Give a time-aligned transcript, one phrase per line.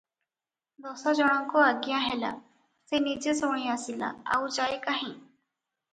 [0.85, 2.31] ଦଶଜଣଙ୍କୁ ଆଜ୍ଞା ହେଲା,
[2.89, 5.13] ସେ ନିଜେ ଶୁଣି ଆସିଲା, ଆଉ ଯାଏ କାହିଁ?